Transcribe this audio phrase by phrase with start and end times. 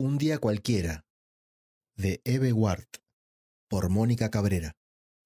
[0.00, 1.04] Un día cualquiera,
[1.94, 2.86] de Eve Ward,
[3.68, 4.72] por Mónica Cabrera.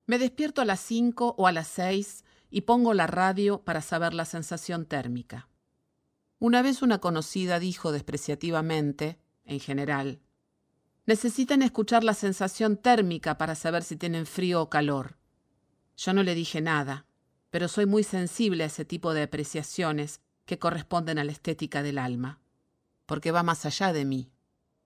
[0.05, 4.15] Me despierto a las 5 o a las 6 y pongo la radio para saber
[4.15, 5.49] la sensación térmica.
[6.41, 10.19] Una vez una conocida dijo despreciativamente, en general,
[11.07, 15.19] necesitan escuchar la sensación térmica para saber si tienen frío o calor.
[15.97, 17.07] Yo no le dije nada,
[17.51, 21.97] pero soy muy sensible a ese tipo de apreciaciones que corresponden a la estética del
[21.97, 22.41] alma,
[23.07, 24.34] porque va más allá de mí.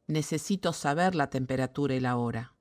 [0.08, 2.54] Necesito saber la temperatura y la hora.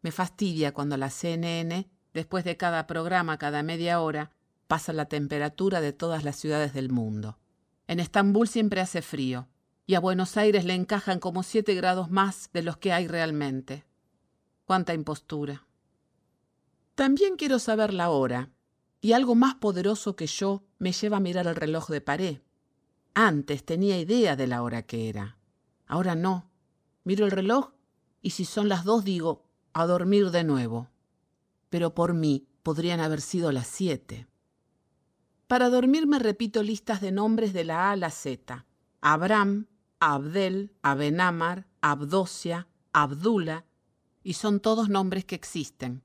[0.00, 4.32] Me fastidia cuando la CNN, después de cada programa, cada media hora,
[4.66, 7.38] pasa la temperatura de todas las ciudades del mundo.
[7.86, 9.48] En Estambul siempre hace frío,
[9.86, 13.84] y a Buenos Aires le encajan como siete grados más de los que hay realmente.
[14.64, 15.66] Cuánta impostura.
[16.94, 18.50] También quiero saber la hora,
[19.02, 22.38] y algo más poderoso que yo me lleva a mirar el reloj de pared.
[23.12, 25.36] Antes tenía idea de la hora que era.
[25.86, 26.49] Ahora no.
[27.04, 27.72] Miro el reloj
[28.22, 30.88] y si son las dos digo, a dormir de nuevo.
[31.68, 34.26] Pero por mí podrían haber sido las siete.
[35.46, 38.66] Para dormir me repito listas de nombres de la A a la Z.
[39.00, 39.66] Abraham,
[39.98, 43.64] Abdel, Abenamar, Abdosia, Abdula,
[44.22, 46.02] y son todos nombres que existen.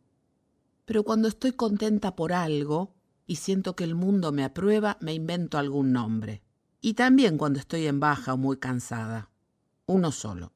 [0.85, 2.95] Pero cuando estoy contenta por algo
[3.27, 6.41] y siento que el mundo me aprueba, me invento algún nombre.
[6.81, 9.29] Y también cuando estoy en baja o muy cansada.
[9.85, 10.54] Uno solo.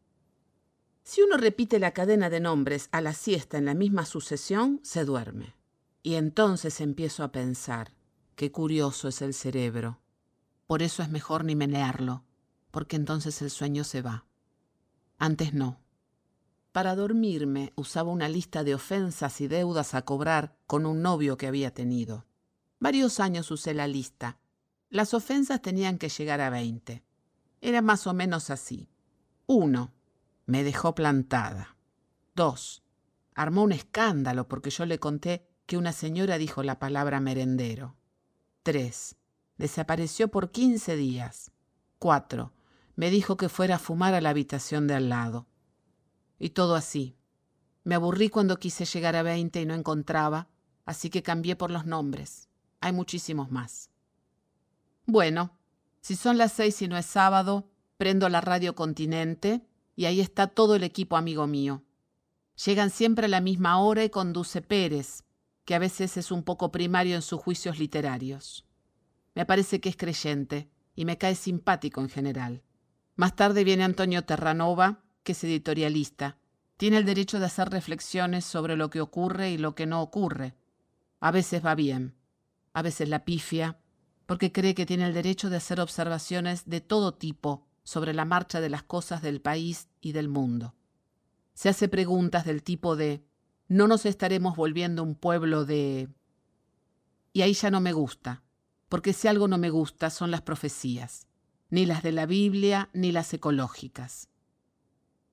[1.09, 5.05] Si uno repite la cadena de nombres a la siesta en la misma sucesión, se
[5.05, 5.55] duerme.
[6.03, 7.95] Y entonces empiezo a pensar,
[8.35, 9.99] qué curioso es el cerebro.
[10.67, 12.25] Por eso es mejor ni menearlo,
[12.69, 14.27] porque entonces el sueño se va.
[15.17, 15.79] Antes no.
[16.73, 21.47] Para dormirme usaba una lista de ofensas y deudas a cobrar con un novio que
[21.47, 22.27] había tenido.
[22.79, 24.37] Varios años usé la lista.
[24.91, 27.03] Las ofensas tenían que llegar a veinte.
[27.61, 28.89] Era más o menos así.
[29.47, 29.91] Uno,
[30.49, 31.77] me dejó plantada.
[32.33, 32.81] Dos,
[33.35, 37.95] armó un escándalo porque yo le conté que una señora dijo la palabra merendero.
[38.63, 39.15] Tres,
[39.59, 41.51] desapareció por quince días.
[41.99, 42.51] Cuatro,
[42.95, 45.45] me dijo que fuera a fumar a la habitación de al lado.
[46.39, 47.15] Y todo así.
[47.83, 50.47] Me aburrí cuando quise llegar a veinte y no encontraba,
[50.83, 52.49] así que cambié por los nombres.
[52.81, 53.91] Hay muchísimos más.
[55.05, 55.55] Bueno,
[56.01, 59.68] si son las seis y no es sábado, prendo la radio Continente
[59.99, 61.83] y ahí está todo el equipo amigo mío.
[62.63, 65.25] Llegan siempre a la misma hora y conduce Pérez,
[65.65, 68.65] que a veces es un poco primario en sus juicios literarios.
[69.35, 72.63] Me parece que es creyente y me cae simpático en general.
[73.17, 76.37] Más tarde viene Antonio Terranova, que es editorialista.
[76.77, 80.55] Tiene el derecho de hacer reflexiones sobre lo que ocurre y lo que no ocurre.
[81.19, 82.15] A veces va bien,
[82.71, 83.81] a veces la pifia,
[84.25, 88.61] porque cree que tiene el derecho de hacer observaciones de todo tipo sobre la marcha
[88.61, 90.75] de las cosas del país y del mundo.
[91.55, 93.25] Se hace preguntas del tipo de
[93.67, 96.07] ¿no nos estaremos volviendo un pueblo de...
[97.33, 98.43] Y ahí ya no me gusta,
[98.89, 101.25] porque si algo no me gusta son las profecías,
[101.71, 104.29] ni las de la Biblia ni las ecológicas.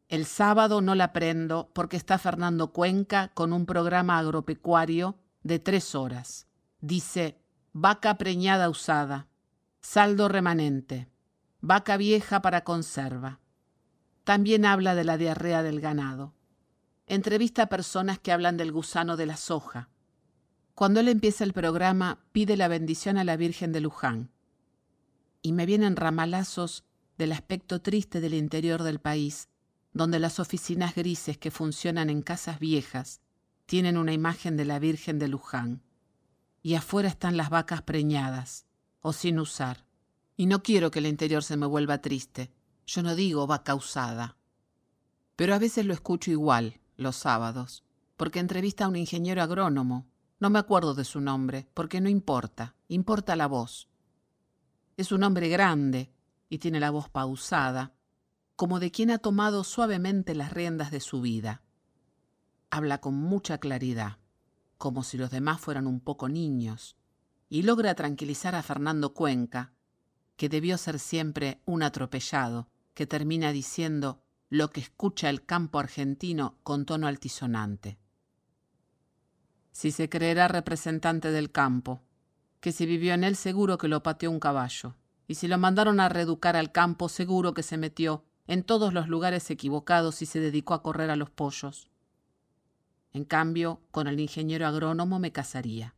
[0.09, 5.95] El sábado no la prendo porque está Fernando Cuenca con un programa agropecuario de tres
[5.95, 6.47] horas.
[6.81, 7.39] Dice,
[7.75, 9.29] vaca preñada usada,
[9.83, 11.11] saldo remanente,
[11.61, 13.41] vaca vieja para conserva.
[14.25, 16.35] También habla de la diarrea del ganado.
[17.07, 19.89] Entrevista a personas que hablan del gusano de la soja.
[20.75, 24.31] Cuando él empieza el programa, pide la bendición a la Virgen de Luján.
[25.41, 26.85] Y me vienen ramalazos
[27.17, 29.49] del aspecto triste del interior del país,
[29.93, 33.23] donde las oficinas grises que funcionan en casas viejas
[33.65, 35.83] tienen una imagen de la Virgen de Luján.
[36.63, 38.67] Y afuera están las vacas preñadas,
[39.01, 39.86] o sin usar.
[40.37, 42.53] Y no quiero que el interior se me vuelva triste.
[42.87, 44.37] Yo no digo va causada.
[45.35, 47.85] Pero a veces lo escucho igual, los sábados,
[48.17, 50.07] porque entrevista a un ingeniero agrónomo.
[50.39, 53.89] No me acuerdo de su nombre, porque no importa, importa la voz.
[54.97, 56.13] Es un hombre grande
[56.49, 57.95] y tiene la voz pausada,
[58.55, 61.63] como de quien ha tomado suavemente las riendas de su vida.
[62.71, 64.19] Habla con mucha claridad,
[64.79, 66.97] como si los demás fueran un poco niños,
[67.49, 69.73] y logra tranquilizar a Fernando Cuenca,
[70.37, 76.59] que debió ser siempre un atropellado, que termina diciendo lo que escucha el campo argentino
[76.63, 77.99] con tono altisonante.
[79.73, 82.03] Si se creerá representante del campo,
[82.61, 84.95] que si vivió en él seguro que lo pateó un caballo,
[85.29, 89.09] y si lo mandaron a reeducar al campo seguro que se metió en todos los
[89.09, 91.91] lugares equivocados y se dedicó a correr a los pollos.
[93.13, 95.95] En cambio, con el ingeniero agrónomo me casaría.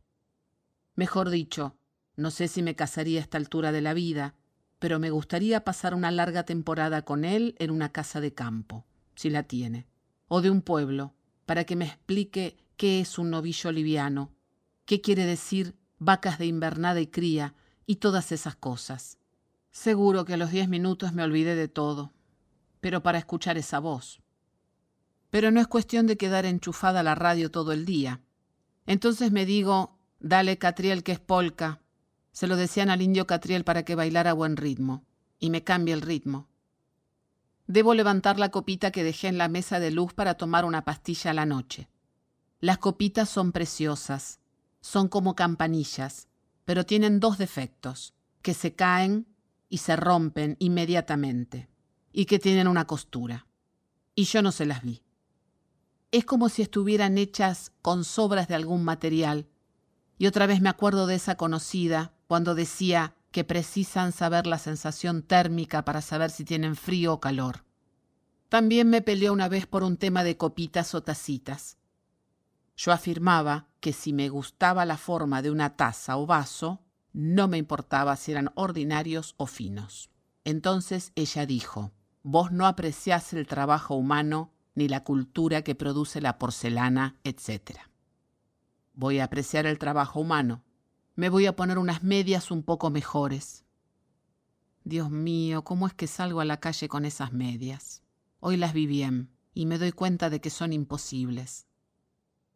[0.95, 1.75] Mejor dicho,
[2.19, 4.35] no sé si me casaría a esta altura de la vida,
[4.77, 8.85] pero me gustaría pasar una larga temporada con él en una casa de campo,
[9.15, 9.87] si la tiene,
[10.27, 11.13] o de un pueblo,
[11.45, 14.31] para que me explique qué es un novillo liviano,
[14.85, 17.55] qué quiere decir vacas de invernada y cría
[17.85, 19.17] y todas esas cosas.
[19.71, 22.13] Seguro que a los diez minutos me olvidé de todo,
[22.81, 24.21] pero para escuchar esa voz.
[25.29, 28.21] Pero no es cuestión de quedar enchufada a la radio todo el día.
[28.85, 31.81] Entonces me digo, dale Catriel que es polka.
[32.31, 35.05] Se lo decían al indio Catriel para que bailara buen ritmo,
[35.39, 36.47] y me cambia el ritmo.
[37.67, 41.31] Debo levantar la copita que dejé en la mesa de luz para tomar una pastilla
[41.31, 41.89] a la noche.
[42.59, 44.39] Las copitas son preciosas,
[44.81, 46.27] son como campanillas,
[46.65, 49.27] pero tienen dos defectos, que se caen
[49.69, 51.69] y se rompen inmediatamente,
[52.11, 53.47] y que tienen una costura.
[54.15, 55.03] Y yo no se las vi.
[56.11, 59.47] Es como si estuvieran hechas con sobras de algún material.
[60.17, 65.23] Y otra vez me acuerdo de esa conocida cuando decía que precisan saber la sensación
[65.23, 67.63] térmica para saber si tienen frío o calor.
[68.49, 71.79] También me peleó una vez por un tema de copitas o tacitas.
[72.77, 76.83] Yo afirmaba que si me gustaba la forma de una taza o vaso,
[77.13, 80.11] no me importaba si eran ordinarios o finos.
[80.43, 86.37] Entonces ella dijo, vos no apreciás el trabajo humano ni la cultura que produce la
[86.37, 87.79] porcelana, etc.
[88.93, 90.61] Voy a apreciar el trabajo humano.
[91.19, 93.65] Me voy a poner unas medias un poco mejores.
[94.85, 98.03] Dios mío, ¿cómo es que salgo a la calle con esas medias?
[98.39, 101.67] Hoy las vi bien y me doy cuenta de que son imposibles.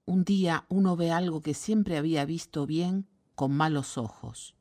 [0.06, 4.56] Un día uno ve algo que siempre había visto bien con malos ojos,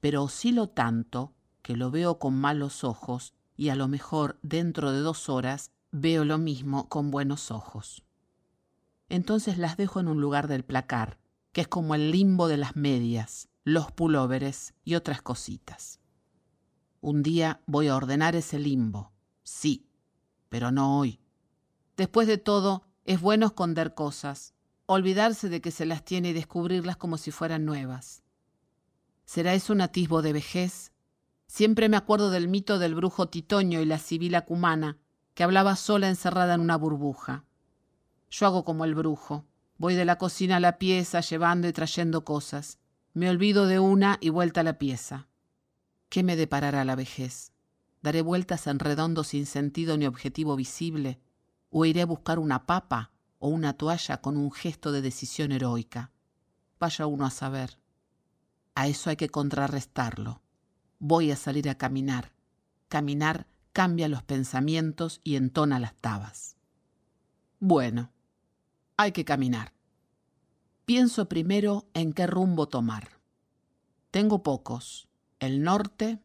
[0.00, 1.32] pero oscilo tanto
[1.62, 6.24] que lo veo con malos ojos y a lo mejor dentro de dos horas veo
[6.24, 8.02] lo mismo con buenos ojos.
[9.08, 11.20] Entonces las dejo en un lugar del placar,
[11.52, 16.00] que es como el limbo de las medias, los pulóveres y otras cositas.
[17.00, 19.12] Un día voy a ordenar ese limbo,
[19.42, 19.86] sí,
[20.48, 21.20] pero no hoy.
[21.96, 24.54] Después de todo, es bueno esconder cosas,
[24.86, 28.22] olvidarse de que se las tiene y descubrirlas como si fueran nuevas.
[29.24, 30.92] ¿Será eso un atisbo de vejez?
[31.46, 34.98] Siempre me acuerdo del mito del brujo Titoño y la sibila cumana,
[35.34, 37.44] que hablaba sola encerrada en una burbuja.
[38.30, 39.44] Yo hago como el brujo.
[39.80, 42.78] Voy de la cocina a la pieza llevando y trayendo cosas.
[43.14, 45.26] Me olvido de una y vuelta a la pieza.
[46.10, 47.54] ¿Qué me deparará la vejez?
[48.02, 51.18] ¿Daré vueltas en redondo sin sentido ni objetivo visible?
[51.70, 56.12] ¿O iré a buscar una papa o una toalla con un gesto de decisión heroica.
[56.78, 57.78] Vaya uno a saber.
[58.74, 60.42] A eso hay que contrarrestarlo.
[60.98, 62.32] Voy a salir a caminar.
[62.88, 66.56] Caminar cambia los pensamientos y entona las tabas.
[67.60, 68.12] Bueno,
[69.00, 69.72] hay que caminar.
[70.84, 73.18] Pienso primero en qué rumbo tomar.
[74.10, 75.08] Tengo pocos.
[75.38, 76.18] El norte,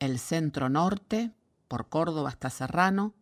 [0.00, 1.32] el centro norte,
[1.68, 3.14] por Córdoba hasta Serrano,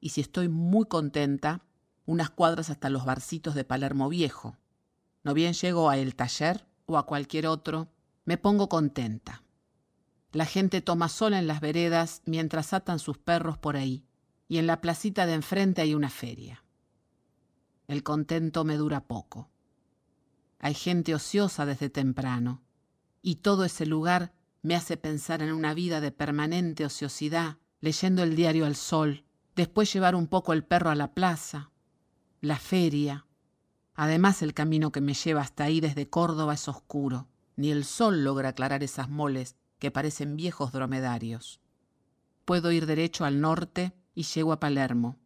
[0.00, 1.64] y si estoy muy contenta,
[2.06, 4.56] unas cuadras hasta los barcitos de Palermo Viejo.
[5.24, 7.88] No bien llego a El Taller o a cualquier otro,
[8.24, 9.42] me pongo contenta.
[10.30, 14.04] La gente toma sola en las veredas mientras atan sus perros por ahí,
[14.46, 16.62] y en la placita de enfrente hay una feria.
[17.88, 19.48] El contento me dura poco.
[20.58, 22.60] Hay gente ociosa desde temprano,
[23.22, 28.36] y todo ese lugar me hace pensar en una vida de permanente ociosidad, leyendo el
[28.36, 29.24] diario al sol,
[29.56, 31.70] después llevar un poco el perro a la plaza,
[32.42, 33.26] la feria.
[33.94, 37.26] Además el camino que me lleva hasta ahí desde Córdoba es oscuro.
[37.56, 41.58] Ni el sol logra aclarar esas moles que parecen viejos dromedarios.
[42.44, 45.16] Puedo ir derecho al norte y llego a Palermo,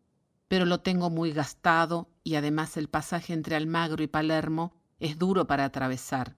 [0.46, 5.46] pero lo tengo muy gastado y además el pasaje entre Almagro y Palermo es duro
[5.46, 6.36] para atravesar.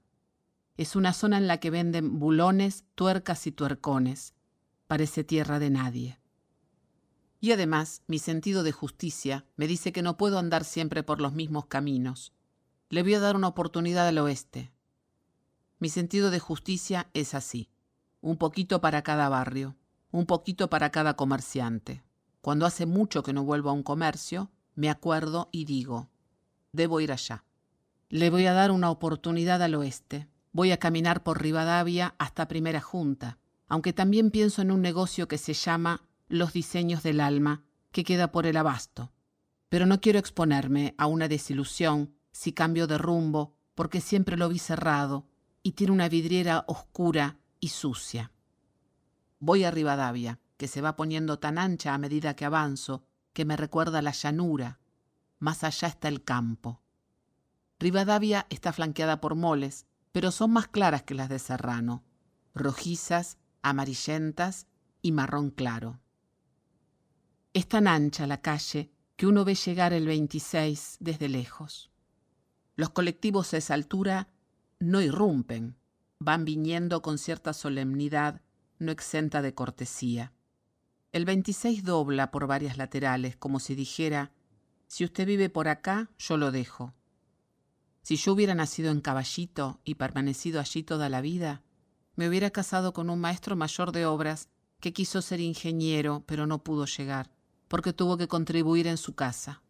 [0.76, 4.34] Es una zona en la que venden bulones, tuercas y tuercones.
[4.86, 6.20] Parece tierra de nadie.
[7.40, 11.32] Y además, mi sentido de justicia me dice que no puedo andar siempre por los
[11.34, 12.32] mismos caminos.
[12.88, 14.72] Le voy a dar una oportunidad al oeste.
[15.78, 17.68] Mi sentido de justicia es así.
[18.22, 19.76] Un poquito para cada barrio,
[20.10, 22.02] un poquito para cada comerciante.
[22.40, 26.10] Cuando hace mucho que no vuelvo a un comercio, me acuerdo y digo,
[26.72, 27.44] debo ir allá.
[28.08, 30.28] Le voy a dar una oportunidad al oeste.
[30.52, 35.38] Voy a caminar por Rivadavia hasta Primera Junta, aunque también pienso en un negocio que
[35.38, 39.12] se llama los diseños del alma que queda por el abasto.
[39.68, 44.58] Pero no quiero exponerme a una desilusión si cambio de rumbo, porque siempre lo vi
[44.58, 45.26] cerrado
[45.62, 48.32] y tiene una vidriera oscura y sucia.
[49.38, 53.04] Voy a Rivadavia, que se va poniendo tan ancha a medida que avanzo,
[53.34, 54.80] que me recuerda la llanura.
[55.38, 56.80] Más allá está el campo.
[57.78, 62.02] Rivadavia está flanqueada por moles, pero son más claras que las de Serrano,
[62.54, 64.68] rojizas amarillentas
[65.02, 66.00] y marrón claro.
[67.52, 71.90] Es tan ancha la calle que uno ve llegar el 26 desde lejos.
[72.76, 74.28] Los colectivos a esa altura
[74.78, 75.76] no irrumpen,
[76.18, 78.40] van viniendo con cierta solemnidad
[78.78, 80.32] no exenta de cortesía.
[81.14, 84.33] El 26 dobla por varias laterales, como si dijera,
[84.88, 86.92] si usted vive por acá, yo lo dejo.
[88.02, 91.62] Si yo hubiera nacido en Caballito y permanecido allí toda la vida,
[92.16, 94.49] me hubiera casado con un maestro mayor de obras
[94.80, 97.30] que quiso ser ingeniero, pero no pudo llegar,
[97.68, 99.62] porque tuvo que contribuir en su casa.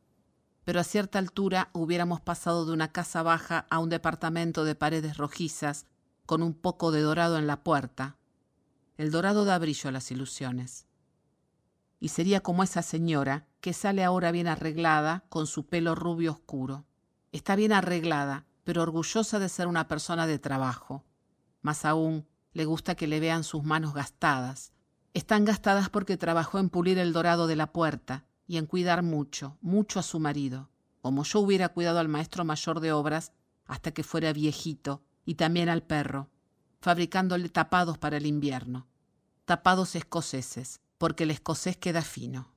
[0.65, 5.19] Pero a cierta altura hubiéramos pasado de una casa baja a un departamento de paredes
[5.19, 5.85] rojizas,
[6.25, 8.17] con un poco de dorado en la puerta.
[8.97, 10.87] El dorado da brillo a las ilusiones
[12.05, 16.85] y sería como esa señora que sale ahora bien arreglada con su pelo rubio oscuro.
[17.33, 21.03] Está bien arreglada, pero orgullosa de ser una persona de trabajo.
[21.63, 24.75] Más aún, le gusta que le vean sus manos gastadas.
[25.15, 29.57] Están gastadas porque trabajó en pulir el dorado de la puerta y en cuidar mucho,
[29.63, 30.69] mucho a su marido,
[31.01, 33.33] como yo hubiera cuidado al maestro mayor de obras
[33.65, 36.29] hasta que fuera viejito, y también al perro,
[36.83, 38.89] fabricándole tapados para el invierno,
[39.47, 42.55] tapados escoceses, porque el escocés queda fino.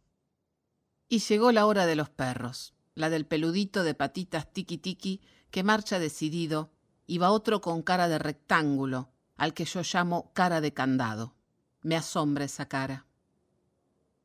[1.10, 5.20] Y llegó la hora de los perros, la del peludito de patitas tiki tiki
[5.52, 6.72] que marcha decidido,
[7.06, 11.36] y va otro con cara de rectángulo, al que yo llamo cara de candado.
[11.82, 13.06] Me asombra esa cara.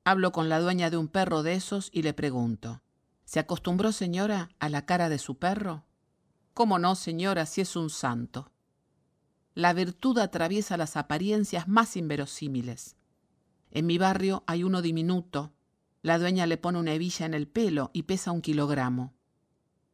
[0.05, 2.81] Hablo con la dueña de un perro de esos y le pregunto,
[3.25, 5.85] ¿se acostumbró señora a la cara de su perro?
[6.55, 8.53] ¿Cómo no, señora, si es un santo?
[9.57, 12.95] La virtud atraviesa las apariencias más inverosímiles.
[13.73, 15.55] En mi barrio hay uno diminuto.
[16.03, 19.15] La dueña le pone una hebilla en el pelo y pesa un kilogramo.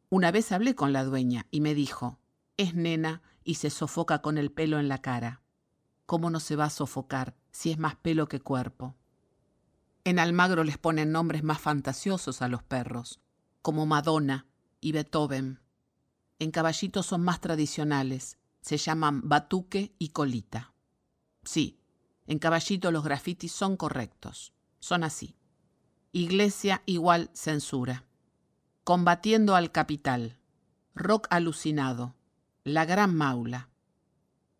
[0.09, 2.19] Una vez hablé con la dueña y me dijo,
[2.57, 5.41] es nena y se sofoca con el pelo en la cara.
[6.05, 8.95] ¿Cómo no se va a sofocar si es más pelo que cuerpo?
[10.03, 13.21] En Almagro les ponen nombres más fantasiosos a los perros,
[13.61, 14.45] como Madonna
[14.81, 15.59] y Beethoven.
[16.39, 20.73] En Caballito son más tradicionales, se llaman Batuque y Colita.
[21.43, 21.78] Sí,
[22.29, 24.53] en Caballito los grafitis son correctos.
[24.77, 25.35] Son así.
[26.11, 28.05] Iglesia igual censura.
[28.83, 30.37] Combatiendo al capital.
[30.93, 32.15] Rock alucinado.
[32.63, 33.69] La gran maula.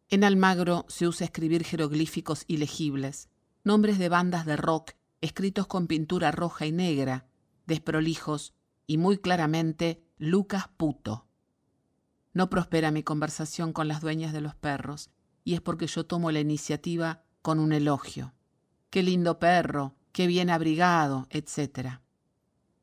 [0.10, 3.30] En Almagro se usa escribir jeroglíficos ilegibles,
[3.64, 7.28] nombres de bandas de rock escritos con pintura roja y negra,
[7.68, 8.56] desprolijos
[8.88, 11.28] y muy claramente Lucas Puto.
[12.34, 15.12] No prospera mi conversación con las dueñas de los perros,
[15.44, 18.34] y es porque yo tomo la iniciativa con un elogio.
[18.90, 22.00] Qué lindo perro, qué bien abrigado, etc.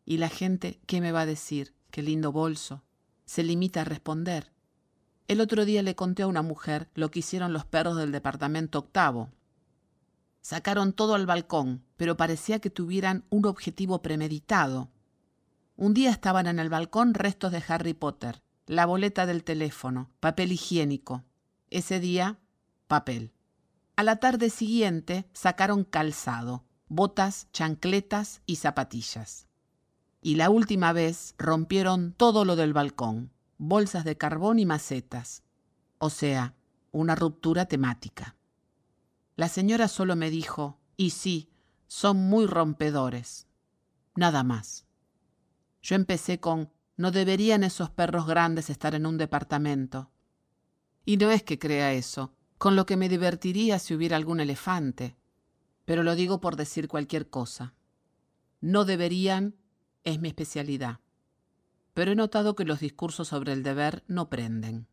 [0.04, 1.74] Y la gente, ¿qué me va a decir?
[1.90, 2.82] Qué lindo bolso.
[3.24, 4.52] Se limita a responder.
[5.28, 8.78] El otro día le conté a una mujer lo que hicieron los perros del departamento
[8.78, 9.30] octavo.
[10.40, 14.90] Sacaron todo al balcón, pero parecía que tuvieran un objetivo premeditado.
[15.74, 20.52] Un día estaban en el balcón restos de Harry Potter, la boleta del teléfono, papel
[20.52, 21.24] higiénico.
[21.70, 22.38] Ese día,
[22.86, 23.32] papel.
[23.98, 29.48] A la tarde siguiente sacaron calzado, botas, chancletas y zapatillas.
[30.20, 35.44] Y la última vez rompieron todo lo del balcón, bolsas de carbón y macetas.
[35.96, 36.54] O sea,
[36.92, 38.36] una ruptura temática.
[39.34, 41.48] La señora solo me dijo, y sí,
[41.86, 43.46] son muy rompedores.
[44.14, 44.84] Nada más.
[45.80, 50.10] Yo empecé con, no deberían esos perros grandes estar en un departamento.
[51.06, 55.16] Y no es que crea eso, con lo que me divertiría si hubiera algún elefante,
[55.84, 57.74] pero lo digo por decir cualquier cosa.
[58.60, 59.56] No deberían
[60.04, 61.00] es mi especialidad,
[61.94, 64.86] pero he notado que los discursos sobre el deber no prenden.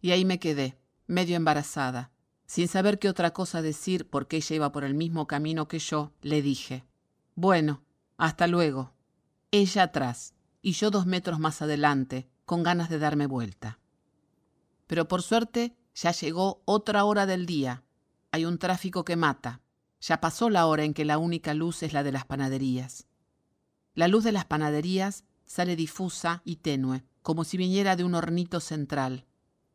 [0.00, 2.10] Y ahí me quedé, medio embarazada.
[2.46, 6.12] Sin saber qué otra cosa decir porque ella iba por el mismo camino que yo,
[6.20, 6.84] le dije,
[7.34, 7.82] bueno,
[8.18, 8.92] hasta luego.
[9.50, 13.78] Ella atrás y yo dos metros más adelante, con ganas de darme vuelta.
[14.86, 17.84] Pero por suerte ya llegó otra hora del día.
[18.32, 19.60] Hay un tráfico que mata.
[20.00, 23.06] Ya pasó la hora en que la única luz es la de las panaderías.
[23.94, 28.60] La luz de las panaderías sale difusa y tenue, como si viniera de un hornito
[28.60, 29.24] central.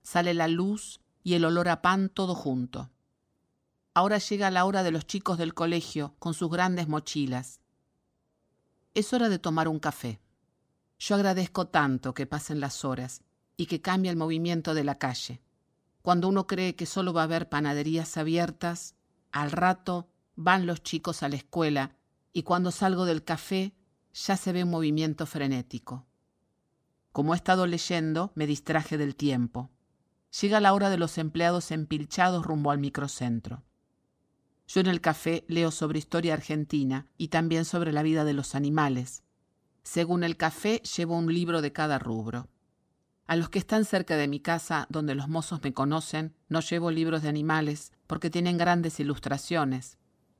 [0.03, 2.91] Sale la luz y el olor a pan todo junto.
[3.93, 7.61] Ahora llega la hora de los chicos del colegio con sus grandes mochilas.
[8.93, 10.19] Es hora de tomar un café.
[10.99, 13.23] Yo agradezco tanto que pasen las horas
[13.55, 15.41] y que cambie el movimiento de la calle.
[16.01, 18.95] Cuando uno cree que solo va a haber panaderías abiertas,
[19.31, 21.95] al rato van los chicos a la escuela
[22.31, 23.73] y cuando salgo del café
[24.13, 26.05] ya se ve un movimiento frenético.
[27.11, 29.69] Como he estado leyendo, me distraje del tiempo.
[30.41, 33.63] Llega la hora de los empleados empilchados rumbo al microcentro.
[34.67, 38.53] Yo en el café leo sobre historia argentina y también sobre la vida de los
[38.53, 39.23] animales.
[39.81, 42.47] Según el café, llevo un libro de cada rubro.
[43.29, 46.89] A los que están cerca de mi casa, donde los mozos me conocen, no llevo
[46.89, 49.99] libros de animales, porque tienen grandes ilustraciones.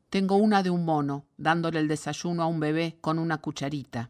[0.10, 4.10] Tengo una de un mono, dándole el desayuno a un bebé con una cucharita.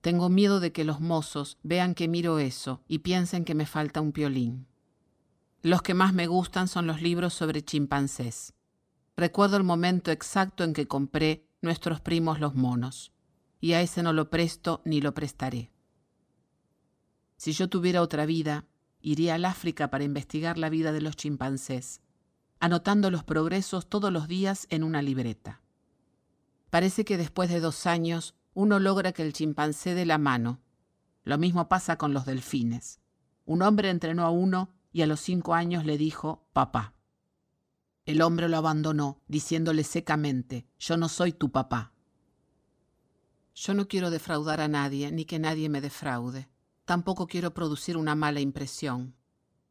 [0.00, 4.00] Tengo miedo de que los mozos vean que miro eso y piensen que me falta
[4.00, 4.66] un piolín.
[5.60, 8.54] Los que más me gustan son los libros sobre chimpancés.
[9.18, 13.12] Recuerdo el momento exacto en que compré nuestros primos los monos,
[13.60, 15.70] y a ese no lo presto ni lo prestaré.
[17.38, 18.66] Si yo tuviera otra vida,
[19.00, 22.02] iría al África para investigar la vida de los chimpancés,
[22.58, 25.62] anotando los progresos todos los días en una libreta.
[26.68, 30.60] Parece que después de dos años uno logra que el chimpancé dé la mano.
[31.22, 32.98] Lo mismo pasa con los delfines.
[33.46, 36.92] Un hombre entrenó a uno y a los cinco años le dijo papá.
[38.04, 41.92] El hombre lo abandonó, diciéndole secamente, yo no soy tu papá.
[43.54, 46.48] Yo no quiero defraudar a nadie, ni que nadie me defraude.
[46.88, 49.14] Tampoco quiero producir una mala impresión.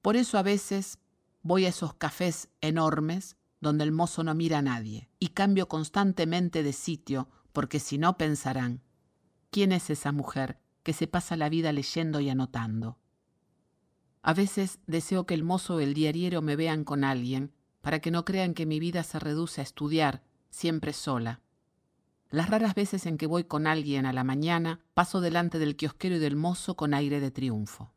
[0.03, 0.99] Por eso a veces
[1.41, 6.61] voy a esos cafés enormes donde el mozo no mira a nadie, y cambio constantemente
[6.61, 8.83] de sitio, porque si no pensarán,
[9.49, 12.99] ¿quién es esa mujer que se pasa la vida leyendo y anotando?
[14.21, 18.11] A veces deseo que el mozo o el diariero me vean con alguien, para que
[18.11, 20.21] no crean que mi vida se reduce a estudiar,
[20.51, 21.41] siempre sola.
[22.29, 26.15] Las raras veces en que voy con alguien a la mañana, paso delante del kiosquero
[26.15, 27.93] y del mozo con aire de triunfo.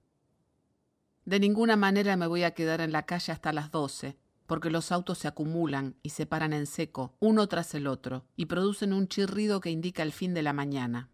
[1.25, 4.93] De ninguna manera me voy a quedar en la calle hasta las doce, porque los
[4.93, 9.09] autos se acumulan y se paran en seco, uno tras el otro, y producen un
[9.09, 11.09] chirrido que indica el fin de la mañana.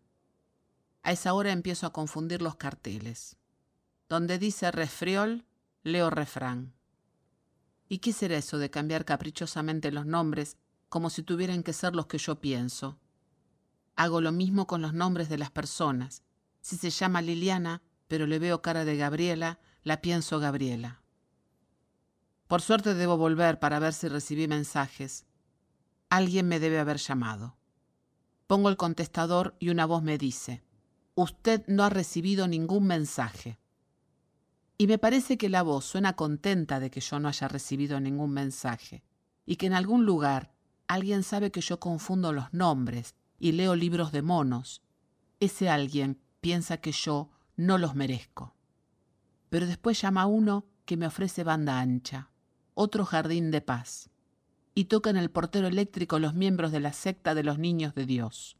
[1.02, 3.36] A esa hora empiezo a confundir los carteles.
[4.08, 5.44] Donde dice refriol,
[5.82, 6.74] leo refrán.
[7.88, 10.56] ¿Y qué será eso de cambiar caprichosamente los nombres
[10.88, 12.98] como si tuvieran que ser los que yo pienso?
[13.96, 16.22] Hago lo mismo con los nombres de las personas.
[16.60, 21.00] Si se llama Liliana, pero le veo cara de Gabriela, la pienso Gabriela.
[22.46, 25.24] Por suerte debo volver para ver si recibí mensajes.
[26.10, 27.56] Alguien me debe haber llamado.
[28.46, 30.62] Pongo el contestador y una voz me dice,
[31.14, 33.58] Usted no ha recibido ningún mensaje.
[34.78, 38.32] Y me parece que la voz suena contenta de que yo no haya recibido ningún
[38.32, 39.02] mensaje,
[39.46, 40.52] y que en algún lugar
[40.86, 44.82] alguien sabe que yo confundo los nombres y leo libros de monos.
[45.40, 48.54] Ese alguien piensa que yo no los merezco.
[49.48, 52.30] Pero después llama uno que me ofrece banda ancha,
[52.74, 54.10] otro jardín de paz,
[54.74, 58.06] y toca en el portero eléctrico los miembros de la secta de los niños de
[58.06, 58.56] Dios.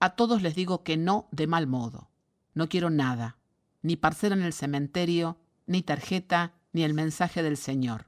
[0.00, 2.10] A todos les digo que no de mal modo.
[2.54, 3.38] No quiero nada
[3.82, 8.06] ni parcela en el cementerio, ni tarjeta, ni el mensaje del Señor.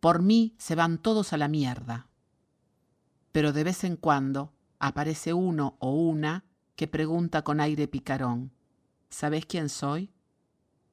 [0.00, 2.08] Por mí se van todos a la mierda.
[3.32, 8.52] Pero de vez en cuando aparece uno o una que pregunta con aire picarón,
[9.08, 10.12] ¿sabes quién soy?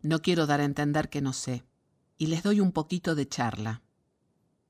[0.02, 1.66] No quiero dar a entender que no sé,
[2.18, 3.82] y les doy un poquito de charla.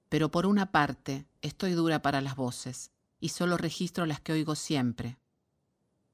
[0.09, 4.55] Pero por una parte estoy dura para las voces, y solo registro las que oigo
[4.55, 5.17] siempre.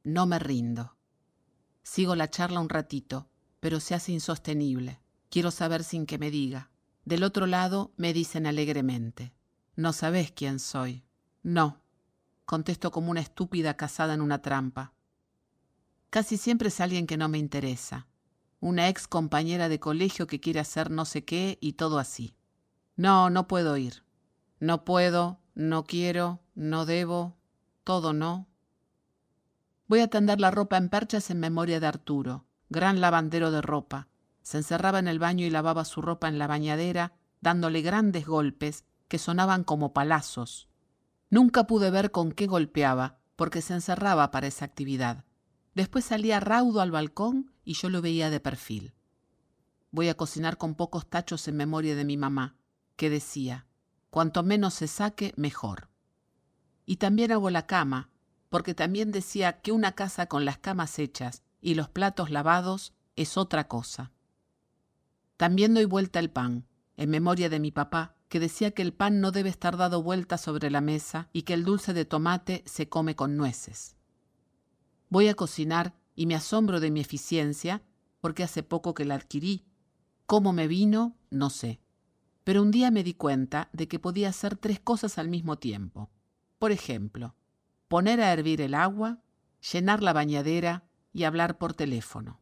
[0.03, 0.95] No me rindo.
[1.83, 5.01] Sigo la charla un ratito, pero se hace insostenible.
[5.29, 6.71] Quiero saber sin que me diga.
[7.05, 9.33] Del otro lado me dicen alegremente.
[9.75, 11.03] No sabes quién soy.
[11.43, 11.81] No.
[12.49, 14.91] Contesto como una estúpida casada en una trampa.
[16.09, 18.07] Casi siempre es alguien que no me interesa.
[18.59, 22.35] Una ex compañera de colegio que quiere hacer no sé qué y todo así.
[22.95, 24.03] No, no puedo ir.
[24.59, 27.37] No puedo, no quiero, no debo,
[27.83, 28.47] todo no.
[29.87, 34.07] Voy a tender la ropa en perchas en memoria de Arturo, gran lavandero de ropa.
[34.41, 38.85] Se encerraba en el baño y lavaba su ropa en la bañadera, dándole grandes golpes
[39.07, 40.68] que sonaban como palazos.
[41.29, 45.25] Nunca pude ver con qué golpeaba, porque se encerraba para esa actividad.
[45.75, 48.93] Después salía raudo al balcón y yo lo veía de perfil.
[49.91, 52.57] Voy a cocinar con pocos tachos en memoria de mi mamá,
[52.95, 53.65] que decía,
[54.09, 55.89] cuanto menos se saque, mejor.
[56.85, 58.09] Y también hago la cama,
[58.49, 63.37] porque también decía que una casa con las camas hechas y los platos lavados es
[63.37, 64.11] otra cosa.
[65.37, 69.19] También doy vuelta el pan, en memoria de mi papá, que decía que el pan
[69.19, 72.87] no debe estar dado vuelta sobre la mesa y que el dulce de tomate se
[72.87, 73.95] come con nueces.
[75.09, 77.81] Voy a cocinar y me asombro de mi eficiencia
[78.21, 79.65] porque hace poco que la adquirí.
[80.27, 81.79] Cómo me vino, no sé.
[82.43, 86.11] Pero un día me di cuenta de que podía hacer tres cosas al mismo tiempo.
[86.59, 87.35] Por ejemplo,
[87.87, 89.23] poner a hervir el agua,
[89.71, 92.39] llenar la bañadera y hablar por teléfono.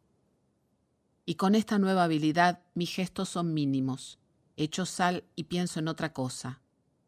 [1.26, 4.19] Y con esta nueva habilidad mis gestos son mínimos.
[4.60, 6.62] Echo sal y pienso en otra cosa.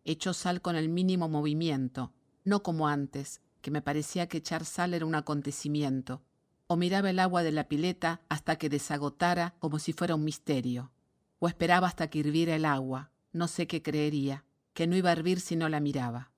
[0.06, 4.94] echó sal con el mínimo movimiento, no como antes, que me parecía que echar sal
[4.94, 6.22] era un acontecimiento,
[6.68, 10.92] o miraba el agua de la pileta hasta que desagotara como si fuera un misterio,
[11.40, 15.14] o esperaba hasta que hirviera el agua, no sé qué creería, que no iba a
[15.14, 16.32] hervir si no la miraba.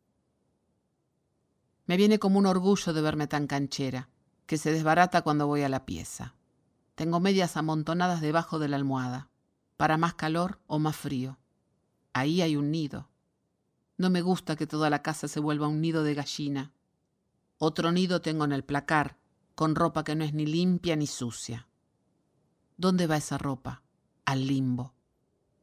[1.87, 4.07] Me viene como un orgullo de verme tan canchera,
[4.45, 6.35] que se desbarata cuando voy a la pieza.
[6.95, 9.30] Tengo medias amontonadas debajo de la almohada,
[9.81, 11.39] para más calor o más frío.
[12.13, 13.09] Ahí hay un nido.
[13.97, 16.71] No me gusta que toda la casa se vuelva un nido de gallina.
[17.57, 19.17] Otro nido tengo en el placar,
[19.55, 21.67] con ropa que no es ni limpia ni sucia.
[22.77, 23.81] ¿Dónde va esa ropa?
[24.23, 24.93] Al limbo.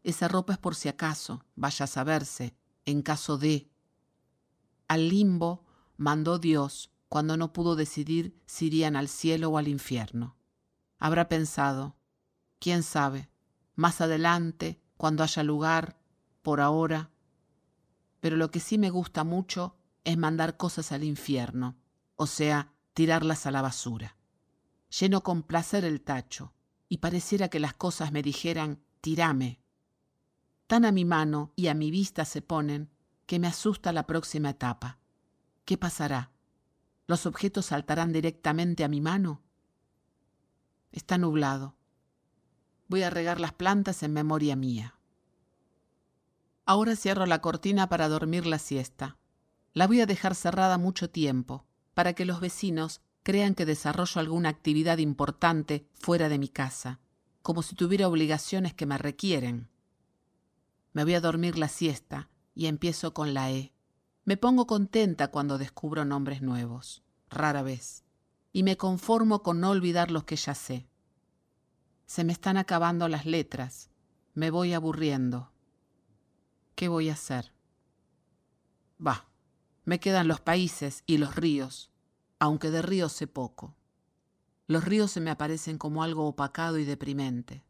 [0.02, 3.70] Esa ropa es por si acaso, vaya a saberse, en caso de...
[4.88, 5.64] Al limbo
[5.96, 10.36] mandó Dios cuando no pudo decidir si irían al cielo o al infierno.
[10.98, 11.94] Habrá pensado,
[12.58, 13.30] quién sabe,
[13.78, 16.00] más adelante, cuando haya lugar,
[16.42, 17.12] por ahora.
[18.18, 21.76] Pero lo que sí me gusta mucho es mandar cosas al infierno,
[22.16, 24.16] o sea, tirarlas a la basura.
[24.98, 26.54] Lleno con placer el tacho,
[26.88, 29.60] y pareciera que las cosas me dijeran, tirame.
[30.66, 32.90] Tan a mi mano y a mi vista se ponen
[33.26, 34.98] que me asusta la próxima etapa.
[35.64, 36.32] ¿Qué pasará?
[37.06, 39.40] ¿Los objetos saltarán directamente a mi mano?
[40.90, 41.77] Está nublado.
[42.88, 44.94] Voy a regar las plantas en memoria mía.
[46.64, 49.18] Ahora cierro la cortina para dormir la siesta.
[49.74, 54.48] La voy a dejar cerrada mucho tiempo, para que los vecinos crean que desarrollo alguna
[54.48, 57.00] actividad importante fuera de mi casa,
[57.42, 59.68] como si tuviera obligaciones que me requieren.
[60.94, 63.72] Me voy a dormir la siesta y empiezo con la E.
[64.24, 68.04] Me pongo contenta cuando descubro nombres nuevos, rara vez,
[68.52, 70.88] y me conformo con no olvidar los que ya sé.
[72.08, 73.90] Se me están acabando las letras,
[74.32, 75.52] me voy aburriendo.
[76.74, 77.52] ¿Qué voy a hacer?
[79.04, 79.28] Va,
[79.84, 81.92] me quedan los países y los ríos,
[82.40, 83.76] aunque de ríos sé poco.
[84.66, 87.62] Los ríos se me aparecen como algo opacado y deprimente.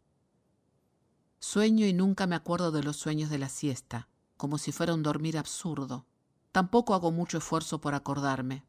[1.39, 5.03] Sueño y nunca me acuerdo de los sueños de la siesta, como si fuera un
[5.03, 6.07] dormir absurdo
[6.53, 8.65] Tampoco hago mucho esfuerzo por acordarme.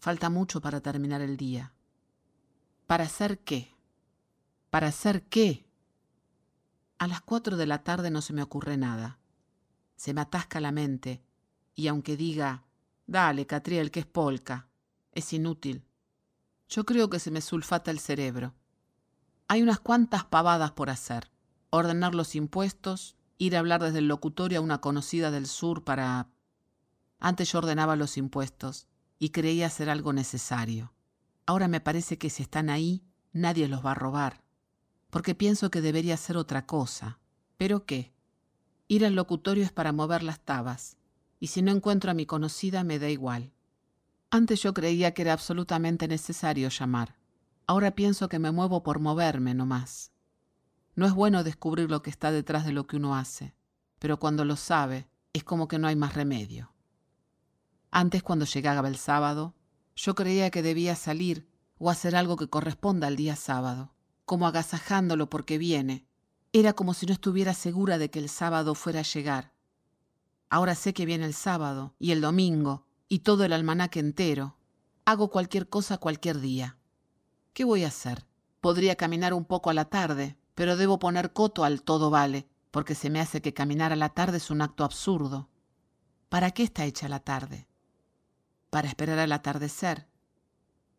[0.00, 1.72] Falta mucho para terminar el día.
[2.86, 3.74] ¿Para hacer qué?
[4.70, 5.66] ¿Para hacer qué?
[6.98, 9.18] A las cuatro de la tarde no se me ocurre nada.
[9.96, 11.22] Se me atasca la mente,
[11.74, 12.64] y aunque diga,
[13.06, 14.68] dale, Catriel, que es polka,
[15.12, 15.84] es inútil.
[16.68, 18.54] Yo creo que se me sulfata el cerebro.
[19.48, 21.30] Hay unas cuantas pavadas por hacer.
[21.70, 26.28] Ordenar los impuestos, ir a hablar desde el locutorio a una conocida del sur para
[27.20, 28.86] antes yo ordenaba los impuestos
[29.18, 30.92] y creía ser algo necesario.
[31.46, 33.02] Ahora me parece que si están ahí,
[33.32, 34.42] nadie los va a robar,
[35.10, 37.18] porque pienso que debería ser otra cosa.
[37.56, 38.12] ¿Pero qué?
[38.88, 40.96] Ir al locutorio es para mover las tabas,
[41.40, 43.52] y si no encuentro a mi conocida me da igual.
[44.30, 47.16] Antes yo creía que era absolutamente necesario llamar.
[47.66, 50.12] Ahora pienso que me muevo por moverme no más.
[50.94, 53.54] No es bueno descubrir lo que está detrás de lo que uno hace,
[53.98, 56.72] pero cuando lo sabe, es como que no hay más remedio.
[57.90, 59.54] Antes, cuando llegaba el sábado,
[59.96, 63.94] yo creía que debía salir o hacer algo que corresponda al día sábado,
[64.28, 66.06] como agasajándolo porque viene.
[66.52, 69.52] Era como si no estuviera segura de que el sábado fuera a llegar.
[70.48, 74.56] Ahora sé que viene el sábado y el domingo y todo el almanaque entero.
[75.04, 76.78] Hago cualquier cosa cualquier día.
[77.52, 78.24] ¿Qué voy a hacer?
[78.60, 82.94] Podría caminar un poco a la tarde, pero debo poner coto al todo vale, porque
[82.94, 85.48] se me hace que caminar a la tarde es un acto absurdo.
[86.28, 87.66] ¿Para qué está hecha la tarde?
[88.70, 90.06] para esperar al atardecer.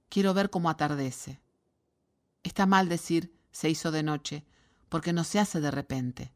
[0.10, 1.40] Quiero ver cómo atardece.
[2.44, 4.46] Está mal decir se hizo de noche,
[4.90, 6.34] porque no se hace de repente.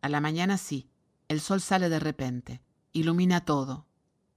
[0.00, 0.88] A la mañana sí,
[1.28, 2.62] el sol sale de repente,
[2.92, 3.86] ilumina todo.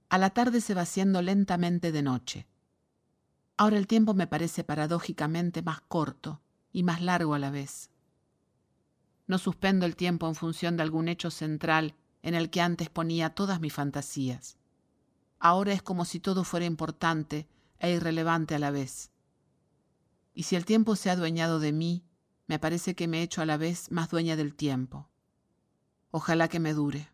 [0.08, 2.46] A la tarde se va haciendo lentamente de noche.
[3.56, 7.90] Ahora el tiempo me parece paradójicamente más corto y más largo a la vez.
[9.26, 13.30] No suspendo el tiempo en función de algún hecho central en el que antes ponía
[13.30, 14.58] todas mis fantasías.
[15.38, 17.48] Ahora es como si todo fuera importante
[17.78, 19.10] e irrelevante a la vez.
[20.36, 22.04] Y si el tiempo se ha adueñado de mí,
[22.46, 25.08] me parece que me he hecho a la vez más dueña del tiempo.
[26.10, 27.08] Ojalá que me dure.